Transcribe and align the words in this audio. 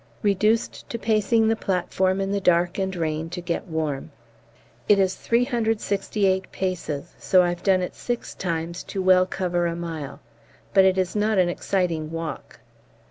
Reduced 0.23 0.89
to 0.89 0.97
pacing 0.97 1.47
the 1.47 1.55
platform 1.55 2.19
in 2.21 2.31
the 2.31 2.41
dark 2.41 2.79
and 2.79 2.95
rain 2.95 3.29
to 3.29 3.39
get 3.39 3.67
warm. 3.67 4.09
It 4.89 4.97
is 4.97 5.13
368 5.13 6.51
paces, 6.51 7.13
so 7.19 7.43
I've 7.43 7.61
done 7.61 7.83
it 7.83 7.93
six 7.93 8.33
times 8.33 8.81
to 8.85 8.99
well 8.99 9.27
cover 9.27 9.67
a 9.67 9.75
mile, 9.75 10.19
but 10.73 10.85
it 10.85 10.97
is 10.97 11.15
not 11.15 11.37
an 11.37 11.49
exciting 11.49 12.09
walk! 12.09 12.61